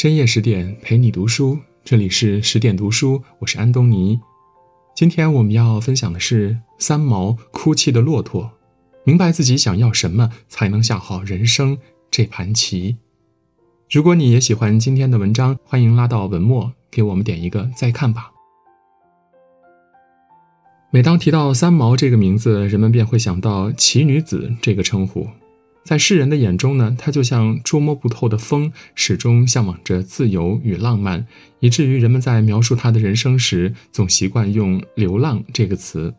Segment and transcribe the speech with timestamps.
[0.00, 4.18] 深夜十点陪你读书，这里是十点读书，我是安东尼。
[4.96, 8.50] 今天我们要分享的是三毛哭泣的骆驼，
[9.04, 11.76] 明白自己想要什么，才能下好人生
[12.10, 12.96] 这盘棋。
[13.90, 18.32] 如果你也喜欢今天的文章，欢迎拉到文末给我们点一个再看吧。
[20.90, 25.28] 每当提到三毛这个名字，人们便会想到奇女子这个称呼。
[25.82, 31.26] 在世人的眼中呢，他就像捉摸不透的风，始终向往着自由与浪漫，
[31.58, 36.14] 以至于人们在描述他的人生时，总习惯用“流浪”这个词。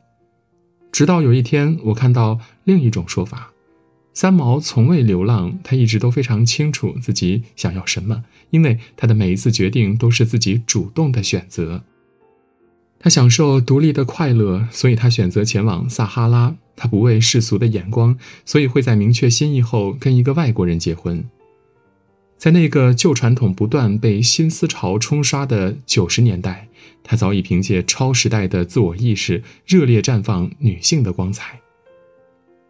[0.91, 3.53] 直到有一天，我看到另一种说法：
[4.13, 11.83] 三毛从未流浪，她一直都非常清楚自己想要什么，因为她的每一次决定都是自己主动的选择。
[13.03, 16.55] 他享受独立的快乐，所以他选择前往撒哈拉。
[16.75, 21.23] 他不畏世俗的眼光，所以会在明确心意后跟一个外国人结婚。
[22.37, 26.67] 在那个旧传统不断被新思潮冲刷的九十年代，
[27.03, 31.59] 他早已凭借超时代的自我意识，热烈绽放女性的光彩。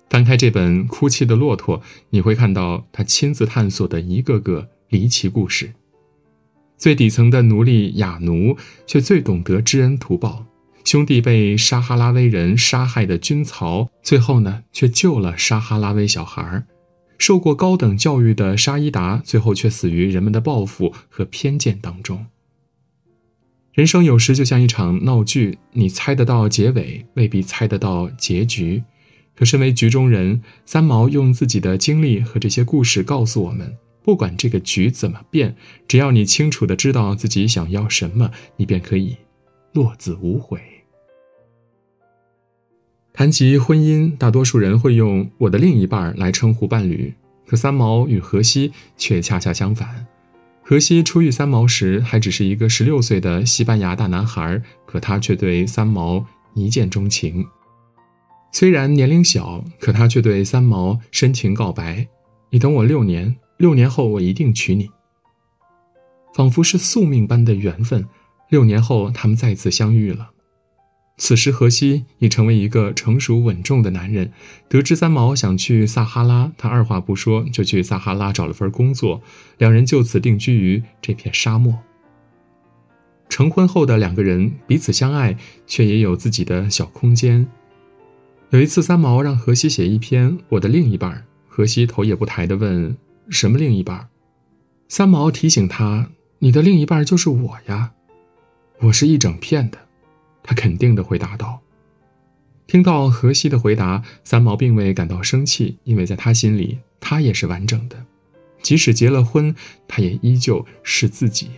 [0.10, 5.72] 翻开这本《哭泣的骆驼》，你会看到他亲自探索的一个个离奇故事。
[6.82, 10.48] 最底层的奴隶雅奴，却最懂得知恩图报。
[10.84, 16.66] 兄弟被撒哈拉威人杀害的军曹，最后呢却救了撒哈拉威小孩
[17.20, 22.26] 受过高等教育的沙伊达，最后却死于人们的报复和偏见当中。
[23.74, 28.82] 人生有时就像一场闹剧，你猜得到结尾，未必猜得到结局。
[29.36, 35.56] 可身为局中人，三毛用自己的经历和这些故事告诉我们：不管这个局怎么变，
[35.88, 39.18] 只要你清楚的知道自己想要什么，你便可以
[39.74, 40.60] 落子无悔。
[43.14, 47.14] 谈及婚姻，大多数人会用“我的另一半”来称呼伴侣，
[47.46, 50.08] 可三毛与荷西却恰恰相反。
[50.64, 56.26] 荷西初遇三毛时还只是一个十六岁的西班牙大男孩，可他却对三毛
[56.56, 57.46] 一见钟情。
[58.54, 62.08] 虽然年龄小，可他却对三毛深情告白
[62.50, 64.90] ：“你等我六年，六年后我一定娶你。”
[66.36, 68.08] 仿佛是宿命般的缘分，
[68.50, 70.32] 六年后他们再次相遇了。
[71.18, 74.32] 此时，荷西已成为一个成熟稳重的男人。
[74.68, 79.22] 得知三毛想去撒哈拉，他二话不说就去撒哈拉找了份工作，
[79.60, 81.78] 两人就此定居于这片沙漠。
[83.30, 87.46] 成婚后的两个人彼此相爱，却也有自己的小空间。
[88.50, 91.12] 有一次，三毛让荷西写一篇《我的另一半》，
[91.48, 92.98] 荷西头也不抬地问
[93.32, 94.10] ：“什么另一半？”
[94.88, 97.94] 三毛提醒他：“你的另一半就是我呀，
[98.82, 99.80] 我是一整片的。”
[100.44, 101.62] 他肯定的回答道
[102.68, 108.06] ：“听到荷西的回答，三毛并未感到生气，因为在他心里，他也是完整的，
[108.62, 109.56] 即使结了婚，
[109.88, 111.50] 他也依旧是自己。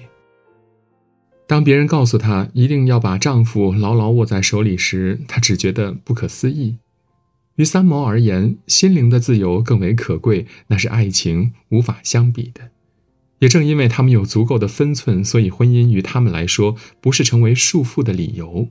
[1.47, 6.78] 当别人告诉他一定要把丈夫牢牢握在手里时，他只觉得不可思议。
[7.55, 12.69] 于三毛而言，心灵的自由更为可贵，那是爱情无法相比的。”
[13.39, 18.69] 也正因为他们有足够的分寸，所以婚姻于他们来说不是成为束缚的理由。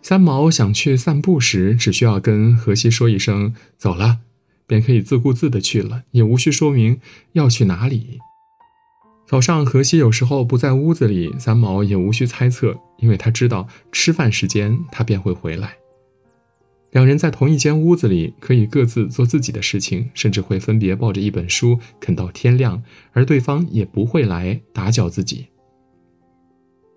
[0.00, 4.20] 三毛想去散步时，只需要跟荷西说一声“走了”，
[4.66, 7.00] 便可以自顾自的去了，也无需说明
[7.32, 8.20] 要去哪里。
[9.26, 15.74] 早上荷西有时候不在屋子里，三毛也无需猜测，因为他知道吃饭时间他便会回来。
[16.92, 22.82] 两人在同一间屋子里，可以各自做自己的事情，甚至会分别抱着一本书啃到天亮，
[23.12, 25.46] 而对方也不会来打搅自己。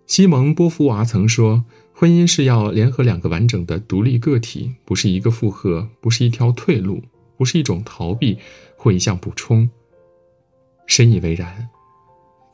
[0.06, 1.64] 西蒙波伏娃曾说
[1.96, 7.02] ：“婚姻是要联合两个完整的独立个体，不是一个负荷，不是一条退路，
[7.38, 8.38] 不是一种逃避
[8.78, 9.70] 或一项补充。”
[10.86, 11.70] 深以为然。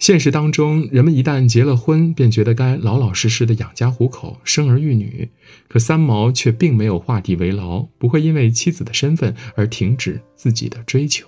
[0.01, 5.29] 现实当中，人们一旦结了婚，便觉得该老老实实的养家糊口、生儿育女。
[5.67, 11.27] 可三毛却并没有画地为牢，不会因为妻子的身份而停止自己的追求。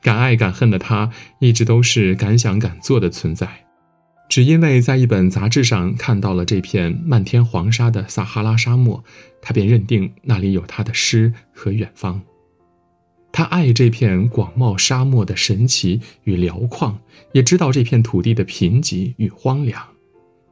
[0.00, 1.10] 敢爱敢恨的他，
[1.40, 3.66] 一直都是敢想敢做的存在。
[4.30, 9.04] 只因为在一本杂志上看到了这片漫天黄沙的撒哈拉沙漠，
[9.42, 12.22] 他便认定那里有他的诗和远方。
[13.32, 16.94] 他爱这片广袤沙漠的神奇与辽旷，
[17.32, 19.82] 也知道这片土地的贫瘠与荒凉，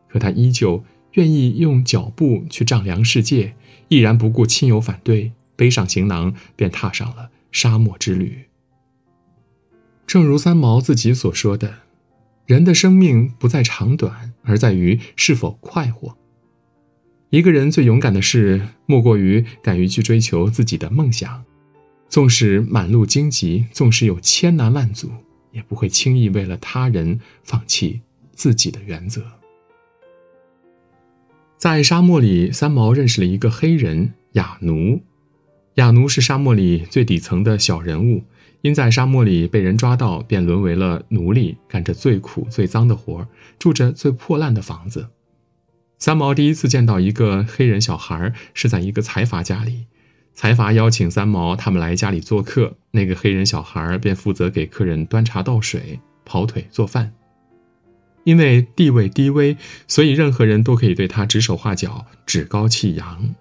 [0.08, 0.82] 可他依旧
[1.12, 3.54] 愿意用脚步去丈量世界，
[3.88, 8.46] 毅然不顾亲友反对，背上行囊便踏上了沙漠之旅。
[10.06, 11.80] 正如三毛自己所说的
[12.46, 16.16] ：“人的生命不在长短，而在于是否快活。
[17.28, 21.44] 一个人最勇敢的事，莫过于敢于去追求自己的梦想。”
[22.10, 25.10] 纵使满路荆棘，纵使有千难万阻，
[25.52, 28.00] 也不会轻易为了他人放弃
[28.32, 29.22] 自己的原则。
[31.56, 35.00] 在沙漠里，三毛认识了一个黑人雅奴。
[35.74, 38.24] 雅奴是沙漠里最底层的小人物，
[38.62, 45.10] 因在沙漠里被人抓到，便沦为了奴隶，干着最苦最脏的活，住着最破烂的房子。
[45.96, 49.86] 三毛第一次见到一个黑人小孩，是在一个财阀家里。
[50.34, 57.12] 财阀邀请三毛他们来家里做客，那个黑人小孩便负责给客人端茶倒水、跑腿做饭。
[58.24, 59.56] 因为地位低微，
[59.88, 63.34] 所以任何人都可以对他指手画脚、趾高气扬。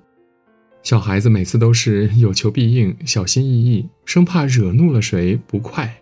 [0.83, 6.01] 小孩子每次都是有求必应、小心翼翼，生怕惹怒了谁不快。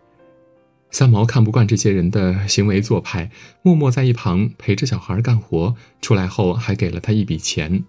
[0.91, 3.29] 三毛看不惯这些人的行为做派，
[3.61, 5.75] 默默在一旁陪着小孩干活。
[6.01, 7.83] 出来后还给了他一笔钱。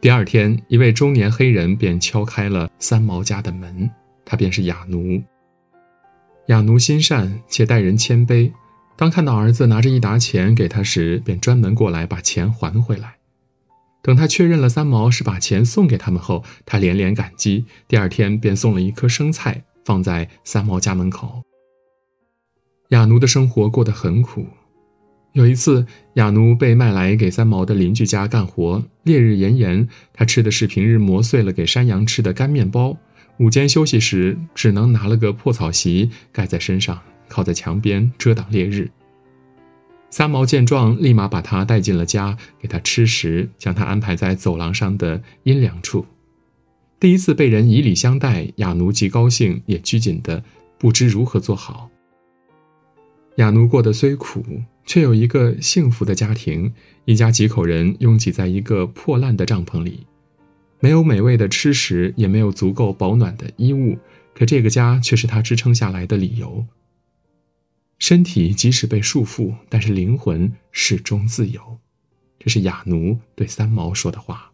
[0.00, 3.90] 第二天，一位中年黑人便敲开了三毛家的门，
[4.24, 5.22] 他便是雅奴。
[6.46, 8.50] 雅奴心善且待人谦卑，
[8.96, 13.16] 当看到儿子拿着一沓钱给他时，便专门过来把钱还回来。
[14.00, 17.66] 等他确认了三毛是把钱送给他们后，他连连感激。
[17.86, 21.42] 第二天便送了一颗生菜放在三毛家门口。
[22.88, 24.46] 雅奴的生活过得很苦。
[25.32, 28.82] 有一次，雅奴被卖来给三毛的邻居家干活。
[29.04, 32.96] 烈日炎炎，他吃的是平日磨碎了给山羊吃的干面包。
[33.38, 38.90] 午间休息时，只能拿了个破草席盖在身上，靠在墙边遮挡烈日。
[40.10, 46.04] 三毛见状，立马把他带进了家，给他吃食，将他安排在走廊上的阴凉处。
[46.98, 50.42] 第一次被人以礼相待，雅奴既高兴也拘谨的
[50.76, 51.88] 不知如何做好。
[53.36, 54.44] 雅奴过得虽苦。
[54.84, 56.72] 却有一个幸福的家庭，
[57.04, 60.06] 一家几口人拥挤在一个破烂的帐篷里，
[60.80, 63.98] 没有美味的吃食，也没有足够保暖的衣物，
[64.34, 66.66] 可这个家却是他支撑下来的理由。
[67.98, 71.78] 身体即使被束缚，但是灵魂始终自由，
[72.38, 74.52] 这是雅奴对三毛说的话。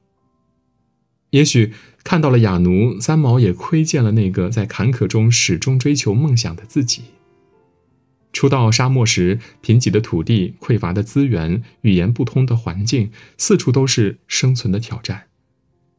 [1.31, 7.03] 也许看到了雅奴，三毛也窥见了那个在坎坷中始终追求梦想的自己。
[8.37, 15.23] 初到沙漠时，贫瘠的土地、匮乏的资源、语言不通的环境，四处都是生存的挑战。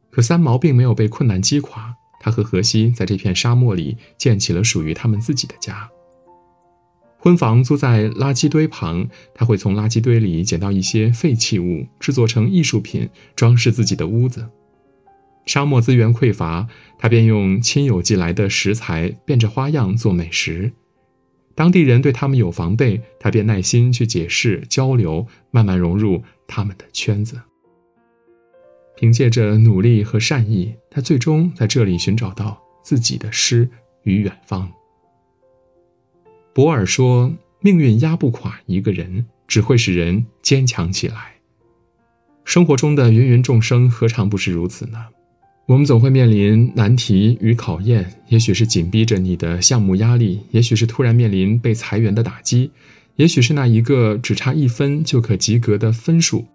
[0.08, 5.90] 可三毛并没有被困难击垮，他和荷西在这片沙漠里建起了属于他们自己的家。
[7.18, 14.48] 婚房租在垃圾堆旁，他会从垃圾堆里捡到一些废弃物，制作成艺术品，装饰自己的屋子。
[15.44, 16.68] 沙漠资源匮乏，
[17.00, 20.72] 他便用亲友寄来的食材，变着花样做美食。
[21.58, 27.40] 当地人对他们有防备，他便耐心去解释、交流，慢慢融入他们的圈子。
[28.96, 33.68] 凭借着努力和善意，他最终在这里寻找到自己的诗
[34.04, 34.70] 与远方。
[36.54, 41.40] 博尔说：“命运压不垮一个人，只会使人坚强起来。”
[42.46, 45.06] 生活中的芸芸众生，何尝不是如此呢？
[45.68, 52.70] 我们总会面临难题与考验，也许是紧逼着你的项目压力，也许是突然面临被裁员的打击，
[53.16, 56.46] 也许是那一个只差一分就可及格的分数。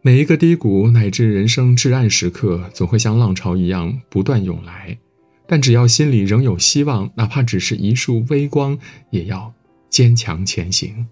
[0.00, 4.98] 每一个低谷乃至人生至暗时刻，总会像浪潮一样不断涌来。
[5.46, 8.76] 但只要心里仍有希望，哪怕只是一束微光，
[9.10, 9.54] 也要
[9.88, 11.06] 坚强前行，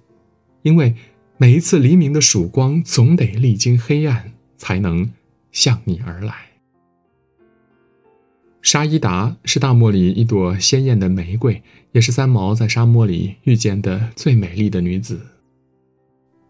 [0.63, 0.93] 因为
[1.37, 5.09] 每一次黎明的曙光，总得历经黑暗，才能
[5.53, 6.50] 向你而来。
[8.63, 11.63] 沙伊达是大漠里一朵鲜艳的玫瑰，
[11.93, 15.19] 也是三毛在沙漠里遇见的最美丽的女子。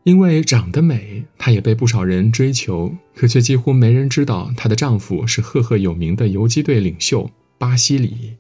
[0.03, 8.35] 因为长得美，她也被不少人追求，可却几乎没人知道她的丈夫是赫赫有名的游击队领袖巴西里。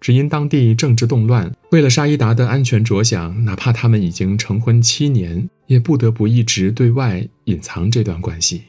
[0.00, 8.62] 只因当地政治动乱，为了沙依达的安全着想，哪怕他们已经成婚七年，也不得不一直对外隐藏这段关系。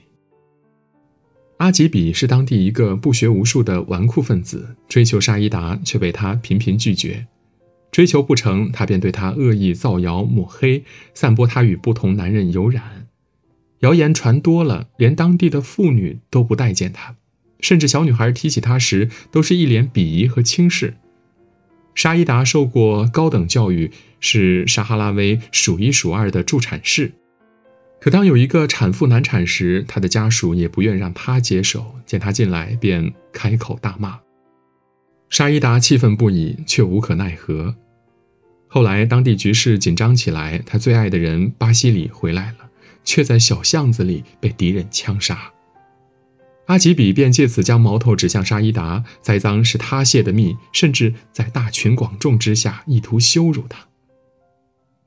[1.57, 7.27] 阿吉比是当地一个不学无术的纨绔分子，追求沙伊达却被他频频拒绝。
[7.91, 10.83] 追求不成，他便对他恶意造谣抹黑，
[11.13, 13.07] 散播他与不同男人有染。
[13.79, 17.15] 谣言传多了，连当地的妇女都不待见他，
[17.61, 20.95] 甚至小女孩提起他时都是一脸鄙夷和轻视。
[21.93, 27.13] 沙伊达受过高等教育，是撒哈拉威数一数二的助产士。
[28.05, 31.95] 可当有一个产妇难产时，她的家属也不愿让她接手。
[32.05, 34.19] 见她进来，便开口大骂。
[35.27, 37.75] 沙伊达气愤不已，却无可奈何。
[38.67, 42.69] 后来，当地局势紧张起来，他最爱的人巴西里回来了，
[43.03, 45.51] 却在小巷子里被敌人枪杀。
[46.67, 53.87] 阿吉比便借此将矛头指向沙伊达，栽赃是他泄的密，甚至在大群广众之下意图羞辱他。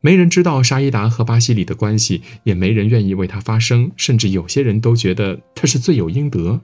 [0.01, 6.61] 没人知道沙伊达和巴西里的关系，也没人愿意为他发声，甚至有些人都觉得他是罪有应得。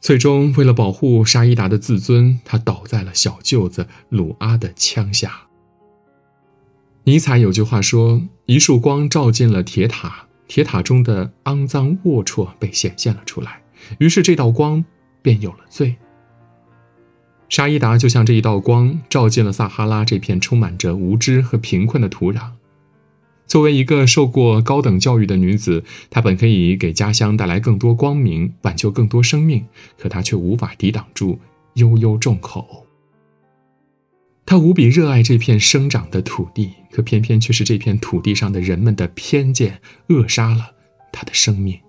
[0.00, 5.42] 最终，为了保护沙伊达的自尊，他倒在了小舅子鲁阿的枪下。
[7.04, 13.60] 尼采有句话说：“一束光照进了铁塔，铁塔中的肮脏龌龊被显现了出来，
[13.98, 14.84] 于是这道光
[15.20, 15.96] 便有了罪。”
[17.48, 22.50] 沙伊达就像这一道光，照进了撒哈拉这片充满着无知和贫困的土壤。
[23.46, 29.64] 作为一个受过高等教育的女子，她本可以给家乡带来更多光明，挽救更多生命，
[29.98, 31.40] 可她却无法抵挡住
[31.74, 32.86] 悠悠众口。
[34.44, 40.72] 她无比热爱这片生长的土地，可偏偏却是这片土地上的人们的偏见扼杀了
[41.10, 41.80] 她的生命。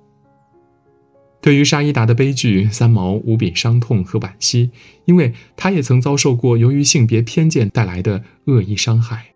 [1.41, 4.71] 对于沙伊达的悲剧，三毛无比伤痛和惋惜，
[5.05, 9.27] 因为他也曾遭受过由于性别偏见带来的恶意伤害。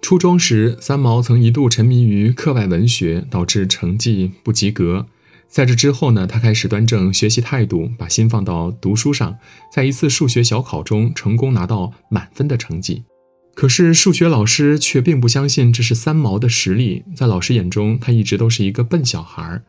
[0.00, 5.06] 初中时，三毛曾一度沉迷于课外文学，导致成绩不及格。
[5.48, 9.38] 在这之后呢，他开始端正学习态度，把心放到读书上，
[9.72, 13.04] 在一次数学小考中成功拿到满分的成绩。
[13.54, 19.62] 可是数学老师却并不相信这是三毛的实力，在老师眼中，他一直都是一个笨小孩。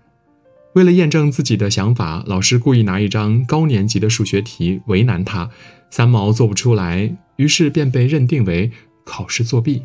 [0.73, 5.49] 为了验证自己的想法，老师故意拿一张高年级的数学题为难他，
[5.91, 8.71] 三毛做不出来，于是便被认定为
[9.05, 9.83] 考试作弊。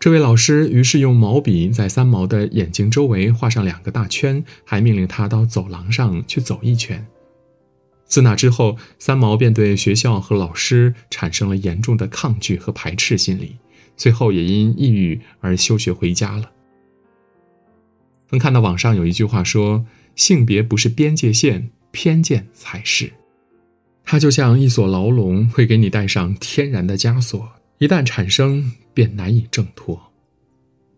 [0.00, 7.06] 这位老师于是用毛笔在三毛的眼睛周围画上两个大圈，还命令他到走廊上去走一圈。
[8.06, 13.56] 自那之后，三毛便对学校和老师产生了严重的抗拒和排斥心理，
[13.94, 16.50] 最后也因抑郁而休学回家了。
[18.34, 19.86] 曾看到网上有一句话说
[20.16, 23.12] ：“性别不是边界线，偏见才是。”
[24.02, 27.48] 它就像一所牢笼，会给你带上天然的枷锁，
[27.78, 30.10] 一旦产生，便难以挣脱。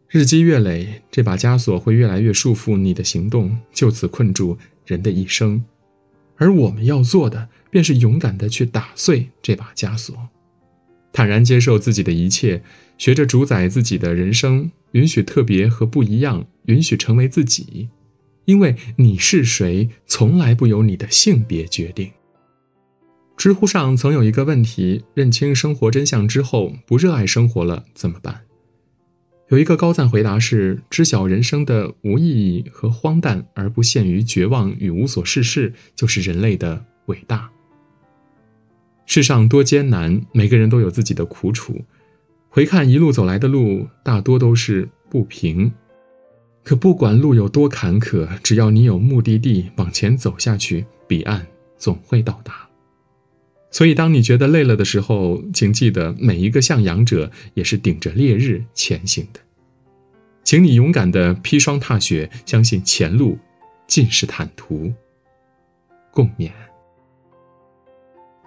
[0.08, 5.62] 日积月累，这把枷锁会越来越束缚你的行动，就此困住人的一生。
[6.36, 10.16] 而我们要做的，便是勇敢的去打碎这把枷锁，
[11.16, 12.62] 坦然接受自己的一切，
[12.98, 14.70] 学着主宰自己的人生。
[14.92, 17.88] 允许特别和不一样，允许成为自己，
[18.44, 22.10] 因为你是谁，从来不由你的性别决定。
[23.34, 28.42] 知乎上曾有一个问题：认清生活真相之后，不热爱生活了怎么办？
[29.48, 37.50] 有一个高赞回答是：知晓人生的无意义和荒诞，而不陷于绝望与无所事事，就是人类的伟大。
[39.06, 41.80] 世上多艰难，每个人都有自己的苦楚。
[42.48, 45.72] 回看一路走来的路，大多都是不平。
[46.64, 51.46] 可不管路有多坎坷，只要你有目的地，往前走下去，彼岸
[51.78, 52.68] 总会到达。
[53.70, 59.40] 所以，当你觉得累了的时候，请记得，每一个向阳者也是顶着烈日前行的。
[60.42, 63.38] 请你勇敢的披霜踏雪，相信前路
[63.86, 64.92] 尽是坦途。
[66.10, 66.50] 共勉。